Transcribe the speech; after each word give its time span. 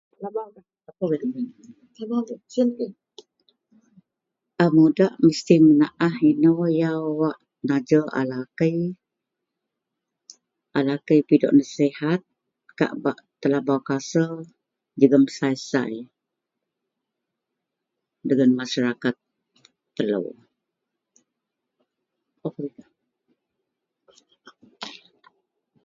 A 4.63 4.67
muda 4.75 5.07
mestilah 5.23 5.63
menaah 5.67 6.13
wak 6.19 6.25
inou 6.31 6.61
yau 6.81 7.07
najir 7.67 8.05
a 8.19 8.21
lakei. 8.31 8.77
A 10.77 10.79
lakei 10.87 11.19
pidok 11.27 11.53
nasihat 11.59 12.21
ka 12.77 12.85
bak 13.03 13.17
telabau 13.41 13.79
kasar 13.87 14.31
dagen 18.27 18.51
masyarakat 18.59 19.15
melo. 19.95 20.31